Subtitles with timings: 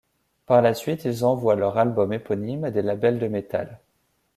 [0.47, 3.79] Par la suite, ils envoient leur album éponyme à des labels de metal.